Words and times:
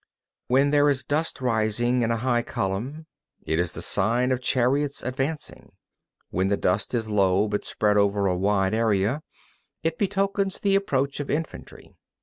23. 0.47 0.59
When 0.63 0.71
there 0.71 0.89
is 0.89 1.03
dust 1.03 1.41
rising 1.41 2.01
in 2.01 2.09
a 2.09 2.17
high 2.17 2.41
column, 2.41 3.05
it 3.45 3.59
is 3.59 3.73
the 3.73 3.83
sign 3.83 4.31
of 4.31 4.41
chariots 4.41 5.03
advancing; 5.03 5.73
when 6.31 6.47
the 6.47 6.57
dust 6.57 6.95
is 6.95 7.07
low, 7.07 7.47
but 7.47 7.65
spread 7.65 7.97
over 7.97 8.25
a 8.25 8.35
wide 8.35 8.73
area, 8.73 9.21
it 9.83 9.99
betokens 9.99 10.57
the 10.59 10.73
approach 10.73 11.19
of 11.19 11.29
infantry. 11.29 11.93